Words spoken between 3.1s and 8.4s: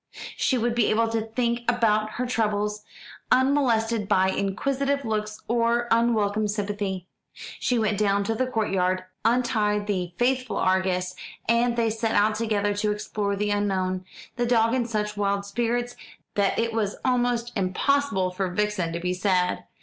unmolested by inquisitive looks or unwelcome sympathy. She went down to